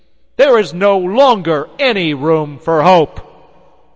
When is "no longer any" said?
0.73-2.15